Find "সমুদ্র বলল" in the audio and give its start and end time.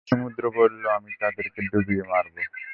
0.07-0.83